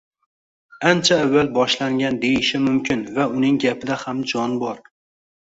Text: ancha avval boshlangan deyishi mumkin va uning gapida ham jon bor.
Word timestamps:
ancha 0.91 1.17
avval 1.25 1.49
boshlangan 1.57 2.17
deyishi 2.23 2.63
mumkin 2.65 3.05
va 3.19 3.27
uning 3.37 3.61
gapida 3.67 4.01
ham 4.07 4.27
jon 4.35 4.59
bor. 4.67 4.83